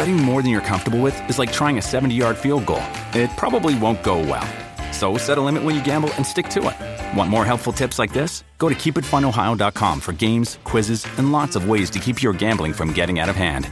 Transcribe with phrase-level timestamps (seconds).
[0.00, 2.82] Betting more than you're comfortable with is like trying a 70 yard field goal.
[3.12, 4.48] It probably won't go well.
[4.94, 7.18] So set a limit when you gamble and stick to it.
[7.18, 8.42] Want more helpful tips like this?
[8.56, 12.94] Go to keepitfunohio.com for games, quizzes, and lots of ways to keep your gambling from
[12.94, 13.70] getting out of hand.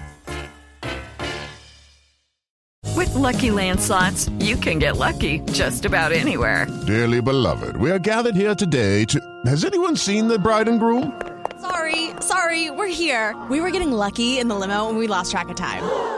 [2.95, 6.66] With Lucky Land slots, you can get lucky just about anywhere.
[6.87, 9.18] Dearly beloved, we are gathered here today to.
[9.46, 11.23] Has anyone seen the bride and groom?
[11.62, 13.34] Sorry, sorry, we're here.
[13.48, 16.17] We were getting lucky in the limo and we lost track of time.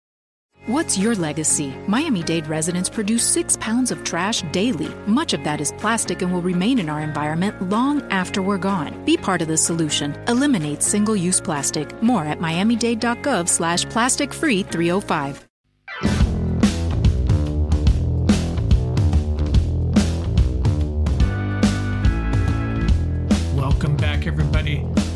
[0.67, 1.73] What's your legacy?
[1.87, 4.89] Miami Dade residents produce six pounds of trash daily.
[5.07, 9.03] Much of that is plastic and will remain in our environment long after we're gone.
[9.03, 10.13] Be part of the solution.
[10.27, 12.01] Eliminate single-use plastic.
[12.03, 15.50] More at miamidade.gov slash plastic free 305.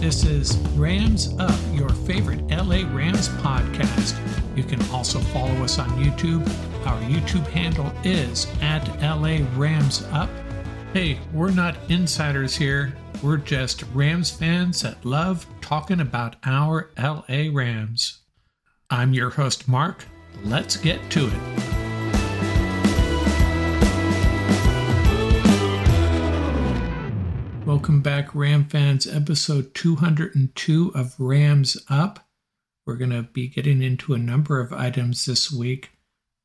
[0.06, 4.16] This is Rams Up, your favorite LA Rams podcast.
[4.56, 6.46] You can also follow us on YouTube.
[6.86, 10.30] Our YouTube handle is at LA Rams Up.
[10.94, 12.94] Hey, we're not insiders here.
[13.24, 18.20] We're just Rams fans that love talking about our LA Rams.
[18.92, 20.06] I'm your host, Mark.
[20.44, 21.75] Let's get to it.
[27.76, 29.06] Welcome back, Ram fans.
[29.06, 32.26] Episode 202 of Rams Up.
[32.86, 35.92] We're going to be getting into a number of items this week.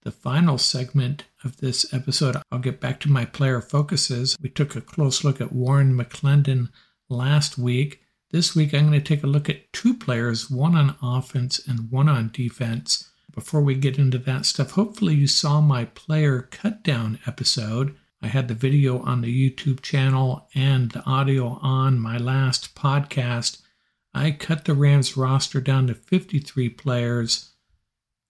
[0.02, 4.36] The final segment of this episode, I'll get back to my player focuses.
[4.42, 6.70] We took a close look at Warren McClendon
[7.08, 8.00] last week.
[8.32, 11.92] This week, I'm going to take a look at two players, one on offense and
[11.92, 13.08] one on defense.
[13.32, 17.94] Before we get into that stuff, hopefully you saw my player cut down episode.
[18.22, 23.62] I had the video on the YouTube channel and the audio on my last podcast.
[24.12, 27.52] I cut the Rams roster down to 53 players,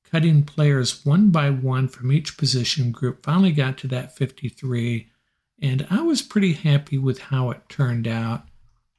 [0.05, 3.25] cutting players one by one from each position group.
[3.25, 5.11] Finally got to that 53,
[5.61, 8.45] and I was pretty happy with how it turned out.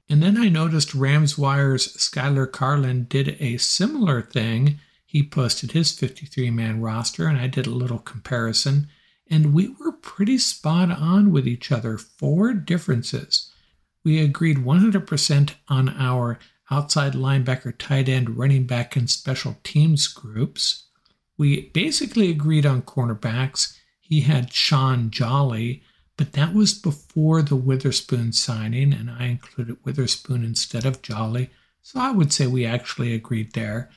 [0.10, 4.80] And then I noticed Rams Wire's Skylar Carlin did a similar thing.
[5.06, 8.90] He posted his 53 man roster, and I did a little comparison
[9.32, 11.98] and we were pretty spot on with each other.
[11.98, 13.50] Four differences.
[14.04, 16.38] We agreed 100% on our
[16.70, 20.88] outside linebacker, tight end, running back, and special teams groups.
[21.38, 23.78] We basically agreed on cornerbacks.
[24.00, 25.82] He had Shaun Jolly,
[26.18, 31.50] but that was before the Witherspoon signing, and I included Witherspoon instead of Jolly.
[31.82, 33.90] So I would say we actually agreed there.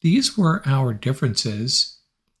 [0.00, 1.95] These were our differences.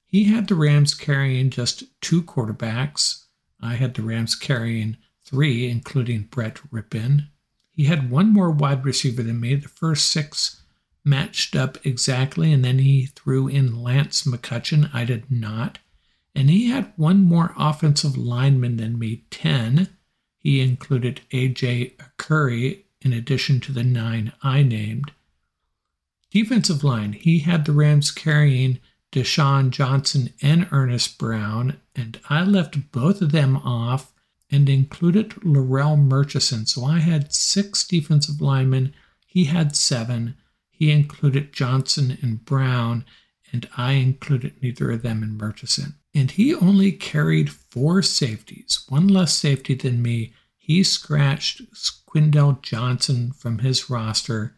[0.06, 3.24] He had the Rams carrying just two quarterbacks.
[3.60, 7.28] I had the Rams carrying three, including Brett Rypien.
[7.72, 9.54] He had one more wide receiver than me.
[9.56, 10.62] The first six
[11.04, 14.90] matched up exactly, and then he threw in Lance McCutcheon.
[14.94, 15.78] I did not.
[16.34, 19.88] And he had one more offensive lineman than me, 10.
[20.38, 25.12] He included AJ Curry in addition to the nine I named.
[26.30, 28.78] Defensive line, he had the Rams carrying
[29.16, 34.12] Desjuan Johnson and Earnest Brown, and I left both of them off
[34.50, 36.66] and included Larrell Murchison.
[36.66, 38.92] So I had six defensive linemen.
[39.26, 40.36] He had seven.
[40.70, 43.06] He included Johnson and Brown,
[43.50, 45.94] and I included neither of them in Murchison.
[46.14, 50.34] And he only carried four safeties, one less safety than me.
[50.58, 51.62] He scratched
[52.04, 54.56] Quindell Johnson from his roster,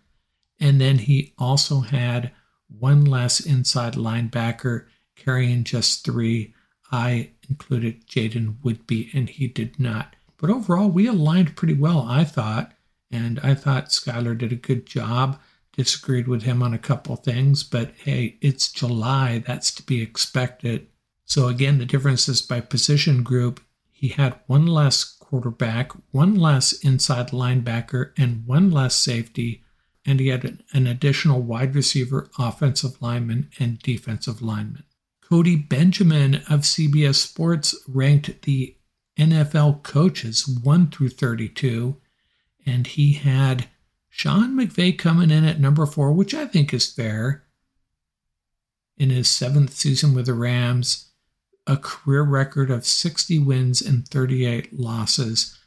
[0.58, 2.32] and then he also had
[2.68, 4.86] one less inside linebacker,
[5.16, 6.54] carrying just three.
[6.90, 10.16] I included Jaiden Woodbey, and he did not.
[10.38, 12.72] But overall, we aligned pretty well, I thought.
[13.10, 15.40] And I thought Skylar did a good job.
[15.72, 19.42] Disagreed with him on a couple things, but hey, it's July.
[19.46, 20.88] That's to be expected.
[21.24, 23.60] So again, the differences by position group.
[23.92, 29.62] He had one less quarterback, one less inside linebacker, and one less safety.
[30.08, 34.84] And he had an additional wide receiver, offensive lineman, and defensive lineman.
[35.20, 38.74] Cody Benjamin of CBS Sports ranked the
[39.18, 41.98] NFL coaches 1 through 32,
[42.64, 43.68] and he had
[44.08, 47.44] Sean McVay coming in at number four, which I think is fair.
[48.96, 51.10] In his seventh season with the Rams,
[51.66, 55.58] a career record of 60 wins and 38 losses,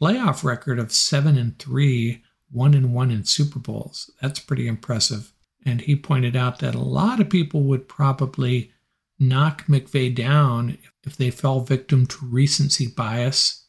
[0.00, 2.22] playoff record of 7 and 3,
[2.54, 4.10] 1 and 1 in Super Bowls.
[4.22, 5.32] That's pretty impressive.
[5.66, 8.72] And he pointed out that a lot of people would probably
[9.18, 13.64] knock McVay down if they fell victim to recency bias,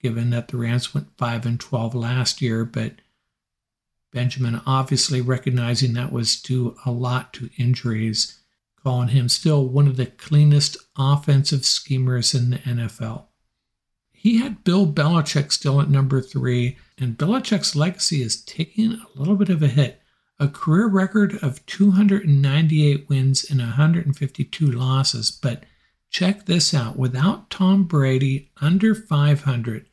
[0.00, 2.94] given that the Rams went 5 and 12 last year, but
[4.12, 8.40] Benjamin obviously recognizing that was due a lot to injuries,
[8.82, 13.26] calling him still one of the cleanest offensive schemers in the NFL.
[14.22, 19.34] He had Bill Belichick still at number three, and Belichick's legacy is taking a little
[19.34, 20.02] bit of a hit
[20.38, 25.30] a career record of 298 wins and 152 losses.
[25.30, 25.64] But
[26.10, 29.86] check this out without Tom Brady, under 500,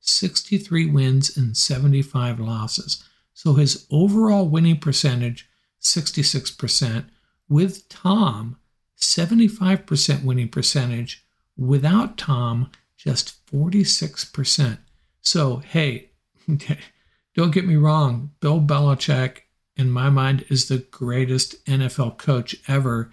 [0.00, 3.04] 63 wins and 75 losses.
[3.32, 5.48] So his overall winning percentage,
[5.80, 7.04] 66%.
[7.48, 8.56] With Tom,
[8.98, 11.24] 75% winning percentage.
[11.56, 14.78] Without Tom, just 46%.
[15.22, 16.10] So, hey,
[17.34, 19.42] don't get me wrong, Bill Belichick
[19.78, 23.12] in my mind, is the greatest NFL coach ever.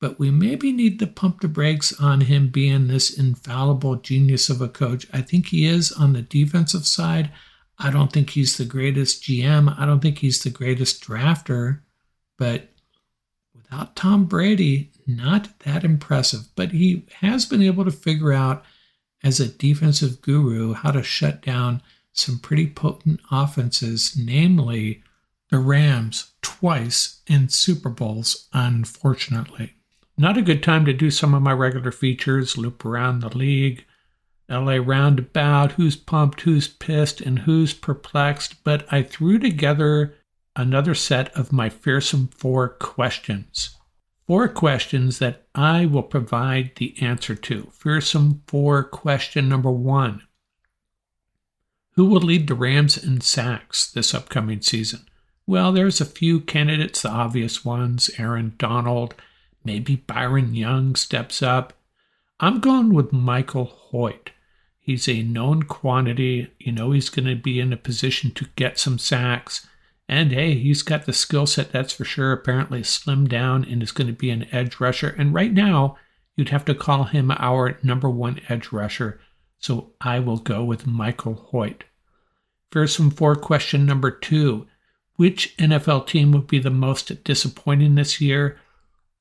[0.00, 4.60] But we maybe need to pump the brakes on him being this infallible genius of
[4.60, 5.06] a coach.
[5.12, 7.30] I think he is on the defensive side.
[7.78, 9.74] I don't think he's the greatest GM.
[9.78, 11.80] I don't think he's the greatest drafter.
[12.38, 12.70] But
[13.54, 16.48] without Tom Brady, not that impressive.
[16.56, 18.64] But he has been able to figure out,
[19.26, 21.82] as a defensive guru, how to shut down
[22.12, 25.02] some pretty potent offenses, namely
[25.50, 29.74] the Rams twice in Super Bowls, unfortunately.
[30.16, 33.84] Not a good time to do some of my regular features, loop around the league,
[34.48, 40.14] LA roundabout, who's pumped, who's pissed, and who's perplexed, but I threw together
[40.54, 43.75] another set of my fearsome four questions.
[44.26, 47.68] Four questions that I will provide the answer to.
[47.72, 50.22] Fearsome four question number one
[51.92, 55.06] Who will lead the Rams in sacks this upcoming season?
[55.46, 59.14] Well, there's a few candidates, the obvious ones Aaron Donald,
[59.64, 61.74] maybe Byron Young steps up.
[62.40, 64.30] I'm going with Michael Hoecht.
[64.80, 66.50] He's a known quantity.
[66.58, 69.66] You know he's going to be in a position to get some sacks.
[70.08, 72.32] And hey, he's got the skill set, that's for sure.
[72.32, 75.14] Apparently, slimmed down and is going to be an edge rusher.
[75.18, 75.96] And right now,
[76.36, 79.20] you'd have to call him our number one edge rusher.
[79.58, 81.82] So I will go with Michael Hoecht.
[82.70, 84.66] Fearsome four question number two
[85.16, 88.58] which NFL team would be the most disappointing this year?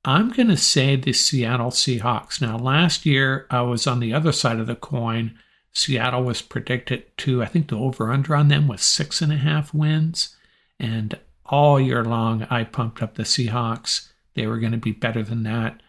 [0.04, 2.42] I'm going to say the Seattle Seahawks.
[2.42, 5.40] Now, last year I was on the other side of the coin.
[5.72, 9.38] Seattle was predicted to, I think the over under on them was six and a
[9.38, 10.35] half wins.
[10.80, 14.10] And all year long, I pumped up the Seahawks.
[14.34, 15.82] They were going to be better than that.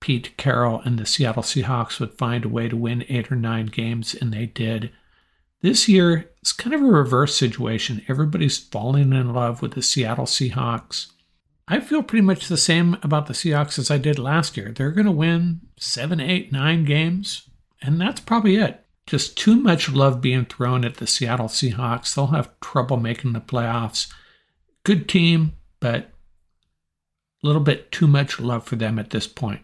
[0.00, 3.66] Pete Carroll and the Seattle Seahawks would find a way to win eight or nine
[3.66, 4.90] games, and they did.
[5.60, 8.02] This year, it's kind of a reverse situation.
[8.08, 11.08] Everybody's falling in love with the Seattle Seahawks.
[11.68, 14.72] I feel pretty much the same about the Seahawks as I did last year.
[14.72, 17.48] They're going to win seven, eight, nine games,
[17.82, 18.84] and that's probably it.
[19.06, 22.14] Just too much love being thrown at the Seattle Seahawks.
[22.14, 24.10] They'll have trouble making the playoffs.
[24.84, 26.10] Good team, but
[27.42, 29.62] a little bit too much love for them at this point.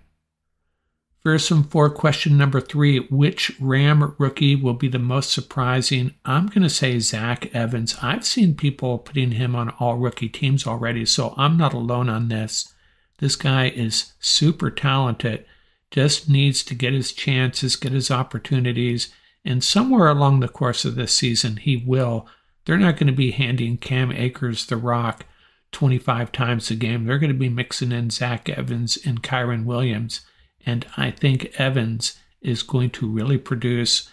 [1.23, 6.15] Fearsome for question number three Which Ram rookie will be the most surprising?
[6.25, 7.97] I'm going to say Zach Evans.
[8.01, 12.29] I've seen people putting him on all rookie teams already, so I'm not alone on
[12.29, 12.73] this.
[13.19, 15.45] This guy is super talented,
[15.91, 19.13] just needs to get his chances, get his opportunities,
[19.45, 22.29] and somewhere along the course of this season, he will.
[22.67, 25.25] They're not going to be handing Cam Akers the rock
[25.73, 27.05] 25 times a game.
[27.05, 30.21] They're going to be mixing in Zach Evans and Kyren Williams.
[30.65, 34.11] And I think Evans is going to really produce.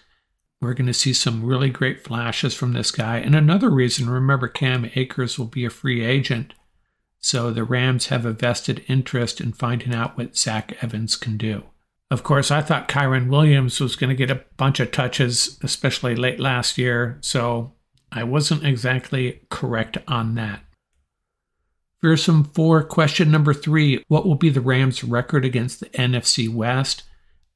[0.62, 3.18] We're going to see some really great flashes from this guy.
[3.18, 6.54] And another reason, remember, Cam Akers will be a free agent.
[7.20, 11.64] So the Rams have a vested interest in finding out what Zach Evans can do.
[12.12, 16.16] Of course, I thought Kyren Williams was going to get a bunch of touches, especially
[16.16, 17.74] late last year, so
[18.16, 20.62] I wasn't exactly correct on that.
[22.00, 27.04] Fearsome 4, question number 3 What will be the Rams' record against the NFC West?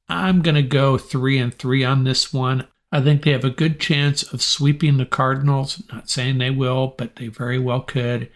[0.08, 2.66] I'm going to go 3 and 3 on this one.
[2.90, 5.82] I think they have a good chance of sweeping the Cardinals.
[5.92, 8.30] Not saying they will, but they very well could.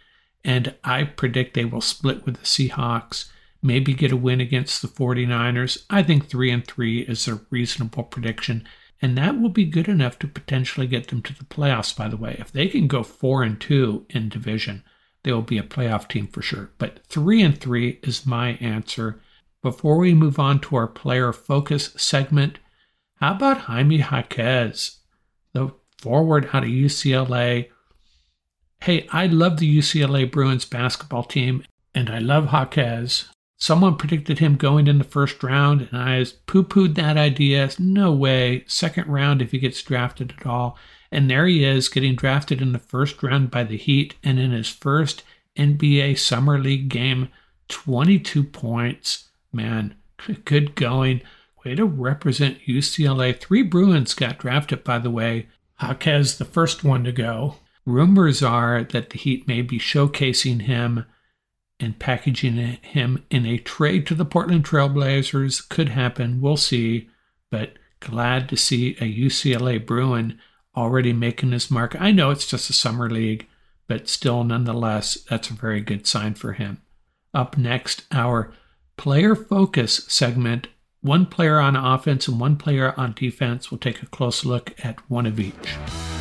[0.44, 3.30] And I predict they will split with the Seahawks,
[3.62, 5.84] maybe get a win against the 49ers.
[5.88, 8.68] I think 3 and 3 is a reasonable prediction.
[9.02, 12.16] And that will be good enough to potentially get them to the playoffs, by the
[12.16, 12.37] way.
[12.38, 14.85] If they can go 4 and 2 in division,
[15.25, 16.71] they will be a playoff team for sure.
[16.78, 19.21] But 3 and 3 is my answer.
[19.61, 22.61] Before we move on to our player focus segment,
[23.16, 25.00] how about Jaime Jaquez,
[25.52, 27.71] the forward out of UCLA?
[28.80, 33.28] Hey, I love the UCLA Bruins basketball team, and I love Jaquez.
[33.62, 37.71] Someone predicted him going in the first round, and I poo pooed that idea.
[37.78, 38.64] No way.
[38.66, 40.76] Second round if he gets drafted at all.
[41.12, 44.50] And there he is, getting drafted in the first round by the Heat, and in
[44.50, 45.23] his first
[45.57, 47.28] NBA Summer League game,
[47.69, 49.28] 22 points.
[49.52, 49.95] Man,
[50.45, 51.23] good going.
[51.64, 53.38] Way to represent UCLA.
[53.38, 55.47] Three Bruins got drafted, by the way.
[55.81, 57.59] Jaquez, the first one to go.
[57.87, 61.04] Rumors are that the Heat may be showcasing him
[61.82, 65.68] and packaging him in a trade to the Portland Trailblazers.
[65.68, 66.40] Could happen.
[66.40, 67.10] We'll see.
[67.50, 70.38] But glad to see a UCLA Bruin
[70.76, 72.00] already making his mark.
[72.00, 73.46] I know it's just a summer league,
[73.88, 76.80] but still, nonetheless, that's a very good sign for him.
[77.34, 78.52] Up next, our
[78.96, 80.68] player focus segment.
[81.00, 83.70] One player on offense and one player on defense.
[83.70, 86.12] We'll take a close look at one of each.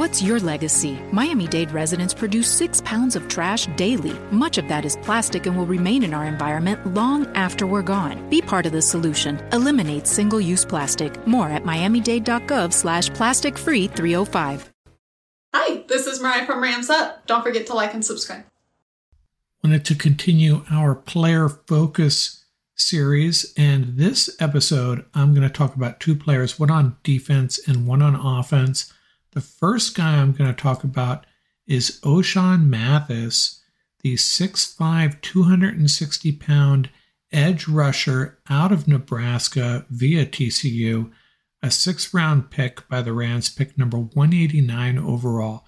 [0.00, 0.98] What's your legacy?
[1.12, 4.18] Miami Dade residents produce six pounds of trash daily.
[4.30, 8.26] Much of that is plastic and will remain in our environment long after we're gone.
[8.30, 9.38] Be part of the solution.
[9.52, 11.26] Eliminate single-use plastic.
[11.26, 14.72] More at miamidade.gov slash plastic free 305.
[15.52, 17.26] Hi, this is Mariah from Rams Up.
[17.26, 18.44] Don't forget to like and subscribe.
[19.62, 26.00] Wanted to continue our player focus series, and this episode I'm going to talk about
[26.00, 28.90] two players, one on defense and one on offense
[29.32, 31.26] the first guy I'm going to talk about
[31.66, 33.62] is Ochaun Mathis,
[34.02, 36.90] the 6'5, 260 pound
[37.32, 41.10] edge rusher out of Nebraska via TCU,
[41.62, 45.64] a six round pick by the Rams, pick number 189 overall.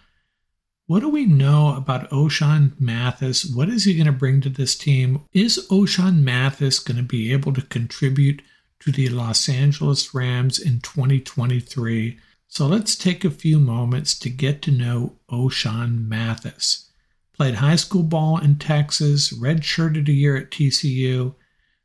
[0.86, 3.46] What do we know about Ochaun Mathis?
[3.46, 5.22] What is he going to bring to this team?
[5.32, 8.42] Is Ochaun Mathis going to be able to contribute
[8.80, 12.18] to the Los Angeles Rams in 2023?
[12.52, 16.90] So let's take a few moments to get to know Ochaun Mathis.
[17.32, 21.34] Played high school ball in Texas, redshirted a year at TCU,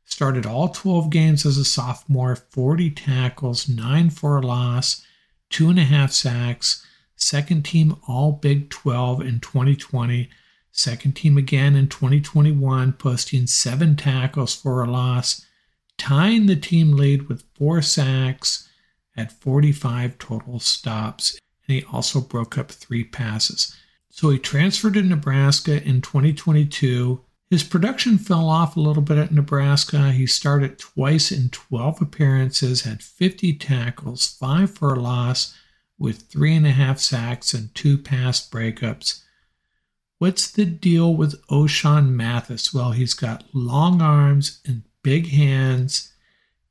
[0.04, 5.02] started all 12 games as a sophomore, 40 tackles, 9 for a loss,
[5.48, 6.84] 2.5 sacks,
[7.16, 10.28] second team All Big 12 in 2020,
[10.70, 15.46] second team again in 2021, posting 7 tackles for a loss,
[15.96, 18.67] tying the team lead with 4 sacks
[19.18, 23.76] had 45 total stops, and he also broke up three passes.
[24.10, 27.24] So he transferred to Nebraska in 2022.
[27.50, 30.12] His production fell off a little bit at Nebraska.
[30.12, 35.54] He started twice in 12 appearances, had 50 tackles, five for a loss,
[35.98, 39.22] with three and a half sacks and two pass breakups.
[40.18, 42.74] What's the deal with Ochaun Mathis?
[42.74, 46.12] Well, he's got long arms and big hands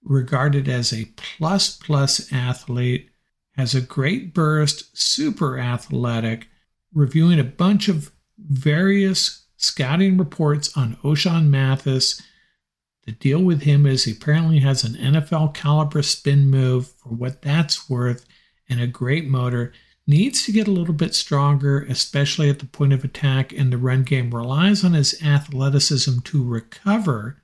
[0.07, 3.09] regarded as a plus plus athlete,
[3.53, 6.47] has a great burst, super athletic,
[6.93, 12.21] reviewing a bunch of various scouting reports on Ochaun Mathis.
[13.05, 17.41] The deal with him is he apparently has an NFL caliber spin move for what
[17.41, 18.25] that's worth
[18.69, 19.73] and a great motor.
[20.05, 23.77] Needs to get a little bit stronger, especially at the point of attack, and the
[23.77, 27.41] run game relies on his athleticism to recover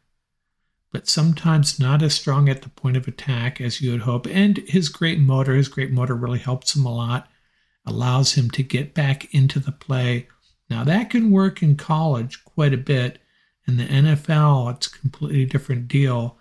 [0.93, 4.27] but sometimes not as strong at the point of attack as you would hope.
[4.27, 7.27] And his great motor, his great motor really helps him a lot,
[7.83, 10.27] allows him to get back into the play.
[10.69, 13.17] Now, that can work in college quite a bit.
[13.67, 16.38] In the NFL, it's a completely different deal.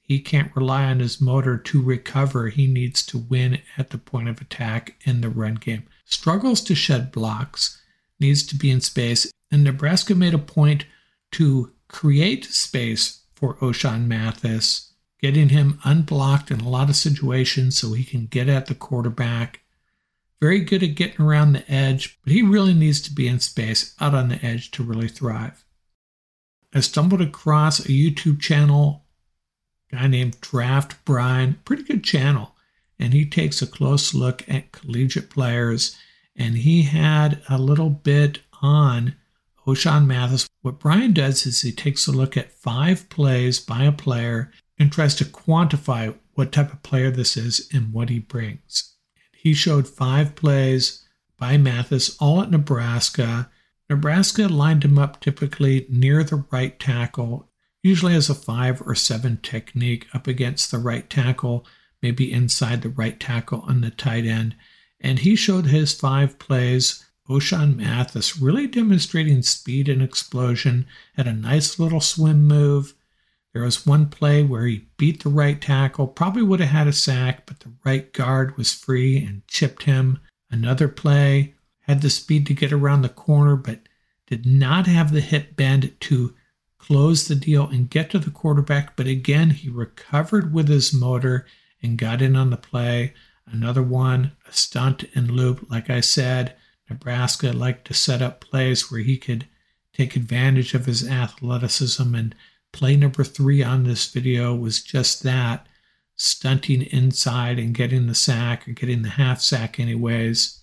[0.00, 2.48] He can't rely on his motor to recover.
[2.48, 5.82] He needs to win at the point of attack in the run game.
[6.04, 7.82] Struggles to shed blocks,
[8.20, 9.32] needs to be in space.
[9.50, 10.86] And Nebraska made a point
[11.32, 17.92] to create space for Ochaun Mathis, getting him unblocked in a lot of situations so
[17.92, 19.60] he can get at the quarterback.
[20.40, 23.94] Very good at getting around the edge, but he really needs to be in space
[24.00, 25.64] out on the edge to really thrive.
[26.74, 29.06] I stumbled across a YouTube channel,
[29.90, 32.56] guy named Draft Brian, pretty good channel,
[32.98, 35.96] and he takes a close look at collegiate players.
[36.34, 39.16] And he had a little bit on
[39.66, 40.48] Ochaun Mathis.
[40.62, 44.92] What Brian does is he takes a look at five plays by a player and
[44.92, 48.94] tries to quantify what type of player this is and what he brings.
[49.32, 51.06] He showed five plays
[51.38, 53.50] by Mathis, all at Nebraska.
[53.88, 57.48] Nebraska lined him up typically near the right tackle,
[57.82, 61.66] usually as a five or seven technique up against the right tackle,
[62.02, 64.56] maybe inside the right tackle on the tight end.
[65.00, 67.04] And he showed his five plays.
[67.28, 72.94] Ochaun Mathis really demonstrating speed and explosion, had a nice little swim move,
[73.56, 76.92] there was one play where he beat the right tackle, probably would have had a
[76.92, 80.20] sack, but the right guard was free and chipped him.
[80.50, 83.78] Another play had the speed to get around the corner, but
[84.26, 86.34] did not have the hip bend to
[86.76, 88.94] close the deal and get to the quarterback.
[88.94, 91.46] But again, he recovered with his motor
[91.82, 93.14] and got in on the play.
[93.46, 95.70] Another one, a stunt and loop.
[95.70, 96.54] Like I said,
[96.88, 99.46] Nebraska liked to set up plays where he could
[99.92, 102.34] take advantage of his athleticism and
[102.76, 105.66] Play number three on this video was just that
[106.14, 110.60] stunting inside and getting the sack or getting the half sack, anyways.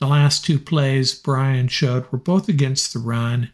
[0.00, 3.52] The last two plays Brian showed were both against the run,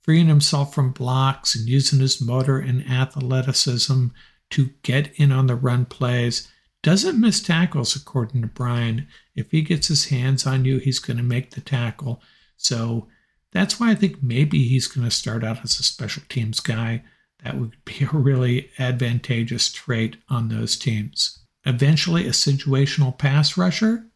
[0.00, 4.06] freeing himself from blocks and using his motor and athleticism
[4.50, 6.46] to get in on the run plays.
[6.82, 9.06] Doesn't miss tackles, according to Brian.
[9.36, 12.20] If he gets his hands on you, he's going to make the tackle.
[12.56, 13.06] So
[13.52, 17.04] that's why I think maybe he's going to start out as a special teams guy.
[17.44, 21.38] That would be a really advantageous trait on those teams.
[21.64, 24.06] Eventually, a situational pass rusher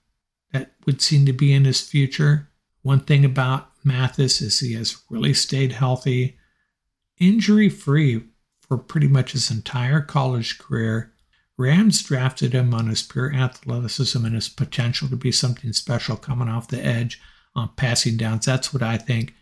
[0.52, 2.48] that would seem to be in his future.
[2.82, 6.36] One thing about Mathis is he has really stayed healthy,
[7.18, 8.24] injury free
[8.60, 11.12] for pretty much his entire college career.
[11.58, 16.48] Rams drafted him on his pure athleticism and his potential to be something special coming
[16.48, 17.20] off the edge
[17.54, 18.44] on passing downs.
[18.44, 19.34] That's what I think.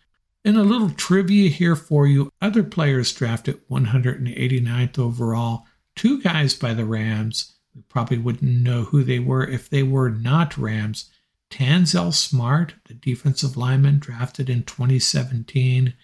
[0.44, 6.74] And a little trivia here for you other players drafted 189th overall, two guys by
[6.74, 7.56] the Rams.
[7.74, 11.10] We probably wouldn't know who they were if they were not Rams.
[11.50, 15.94] Tanzel Smart, the defensive lineman drafted in 2017,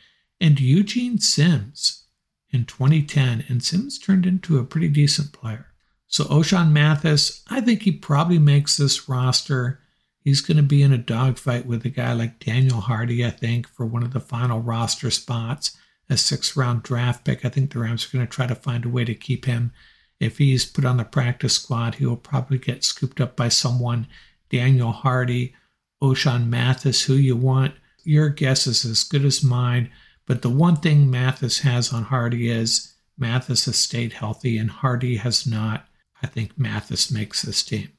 [0.41, 2.07] and Eugene Sims
[2.51, 3.45] in 2010.
[3.49, 5.70] And Sims turned into a pretty decent player.
[6.11, 9.79] So Ochaun Mathis, I think he probably makes this roster.
[10.19, 13.69] He's going to be in a dogfight with a guy like Daniel Hardy, I think,
[13.69, 17.45] for one of the final roster spots, a six round draft pick.
[17.45, 19.73] I think the Rams are going to try to find a way to keep him.
[20.19, 24.09] If he's put on the practice squad, he will probably get scooped up by someone.
[24.51, 25.55] Daniel Hardy,
[26.03, 27.75] Ochaun Mathis, who you want.
[28.03, 29.93] Your guess is as good as mine.
[30.27, 35.17] But the one thing Mathis has on Hardy is Mathis has stayed healthy and Hardy
[35.17, 35.87] has not.
[36.23, 37.91] I think Mathis makes this team.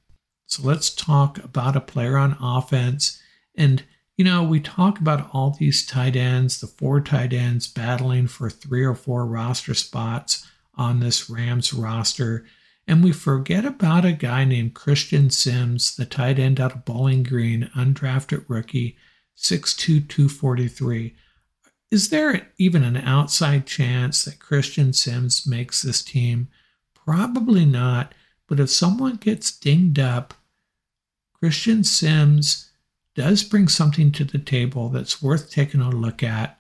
[0.46, 3.22] So let's talk about a player on offense.
[3.56, 3.84] And,
[4.18, 8.50] you know, we talk about all these tight ends, the four tight ends battling for
[8.50, 12.46] three or four roster spots on this Rams roster.
[12.88, 17.24] And we forget about a guy named Christian Sims, the tight end out of Bowling
[17.24, 18.98] Green, undrafted rookie,
[19.38, 21.16] 6'2, 243.
[21.90, 26.50] Is there even an outside chance that Christian Sims makes this team?
[27.06, 28.14] Probably not.
[28.48, 30.34] But if someone gets dinged up,
[31.34, 32.72] Christian Sims
[33.16, 36.60] does bring something to the table that's worth taking a look at.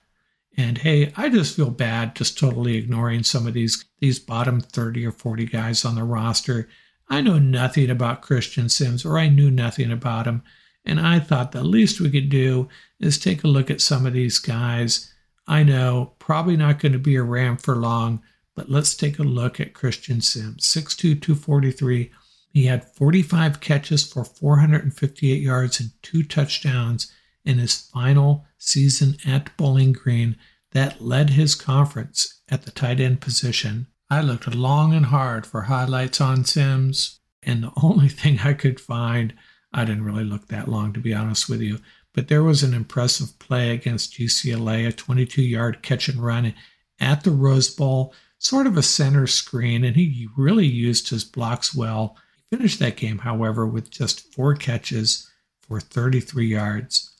[0.58, 5.06] And hey, I just feel bad just totally ignoring some of these these bottom 30
[5.06, 6.68] or 40 guys on the roster.
[7.10, 10.44] I know nothing about Christian Sims or I knew nothing about him.
[10.84, 12.68] And I thought the least we could do
[13.00, 15.14] is take a look at some of these guys.
[15.48, 18.22] I know probably not going to be a Ram for long,
[18.56, 20.64] but let's take a look at Christian Sims.
[20.64, 22.12] 6'2, 243
[22.54, 27.12] he had 45 catches for 458 yards and two touchdowns
[27.46, 30.36] in his final season at Bowling Green
[30.72, 33.88] that led his conference at the tight end position.
[34.10, 38.80] I looked long and hard for highlights on Sims, and the only thing I could
[38.80, 39.34] find,
[39.74, 41.80] I didn't really look that long to be honest with you,
[42.14, 46.54] but there was an impressive play against UCLA, a 22 yard catch and run
[47.00, 51.76] at the Rose Bowl, sort of a center screen, and he really used his blocks
[51.76, 52.18] well
[52.50, 55.30] He Finished that game, however, with just four catches
[55.62, 57.12] for 33 yards.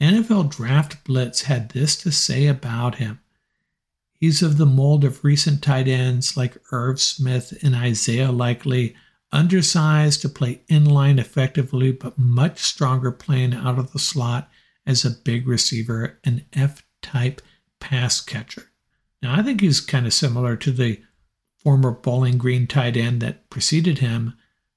[0.00, 3.20] NFL Draft Blitz had this to say about him.
[4.12, 8.94] He's of the mold of recent tight ends like Irv Smith and Isaiah Likely,
[9.32, 14.50] undersized to play inline effectively, but much stronger playing out of the slot
[14.86, 17.40] as a big receiver, an F type
[17.80, 18.70] pass catcher.
[19.22, 21.00] Now, I think he's kind of similar to the
[21.56, 24.34] former Bowling Green tight end that preceded him,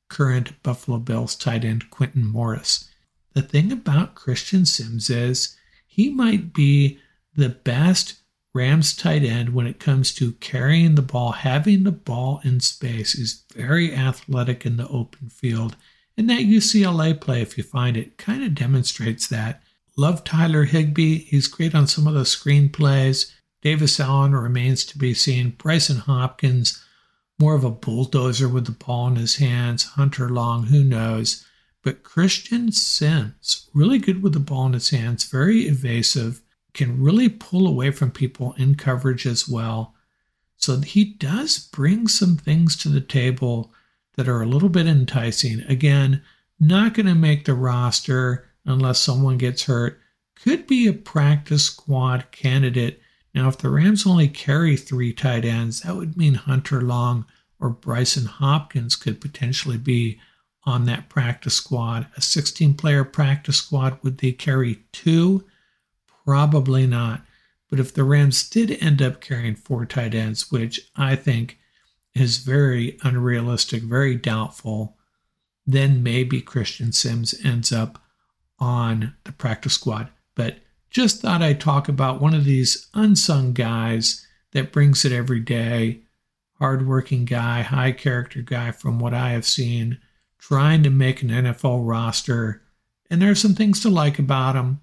[0.10, 2.89] current Buffalo Bills tight end Quintin Morris.
[3.34, 6.99] The thing about Christian Sims is he might be
[7.36, 8.15] the best
[8.54, 13.13] Rams tight end when it comes to carrying the ball, having the ball in space.
[13.13, 15.75] He's very athletic in the open field.
[16.17, 19.62] And that UCLA play, if you find it, kind of demonstrates that.
[19.95, 21.19] Love Tyler Higbee.
[21.19, 23.32] He's great on some of the screenplays.
[23.62, 25.52] Davis Allen remains to be seen.
[25.54, 26.84] Brycen Hopkins,
[27.39, 29.84] more of a bulldozer with the ball in his hands.
[29.84, 31.45] Hunter Long, who knows?
[31.84, 36.41] But Christian Sims, really good with the ball in his hands, very evasive,
[36.74, 39.95] can really pull away from people in coverage as well.
[40.58, 43.74] So he does bring some things to the table
[44.15, 45.62] that are a little bit enticing.
[45.62, 46.22] Again,
[46.60, 50.00] not going to make the roster unless someone gets hurt.
[50.36, 53.02] Could be a practice squad candidate.
[53.39, 57.25] Now, if the Rams only carry three tight ends, that would mean Hunter Long
[57.58, 60.19] or Brycen Hopkins could potentially be
[60.65, 62.08] on that practice squad.
[62.17, 65.45] A 16 player practice squad, would they carry two?
[66.25, 67.21] Probably not.
[67.69, 71.60] But if the Rams did end up carrying four tight ends, which I think
[72.13, 74.97] is very unrealistic, very doubtful,
[75.65, 78.04] then maybe Christian Sims ends up
[78.60, 80.10] on the practice squad.
[80.36, 80.58] But
[80.89, 86.02] just thought I'd talk about one of these unsung guys that brings it every day.
[86.60, 89.99] Hardworking guy, high character guy from what I have seen,
[90.39, 92.63] trying to make an NFL roster.
[93.10, 94.82] And there's some things to like about him.